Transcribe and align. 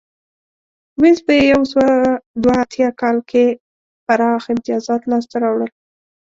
وینز 1.01 1.19
په 1.25 1.33
یو 1.51 1.61
سوه 1.71 1.87
دوه 2.41 2.55
اتیا 2.63 2.89
کال 3.01 3.17
کې 3.29 3.45
پراخ 4.05 4.43
امتیازات 4.53 5.01
لاسته 5.11 5.35
راوړل 5.43 5.71